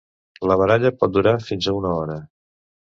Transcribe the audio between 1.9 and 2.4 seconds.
hora.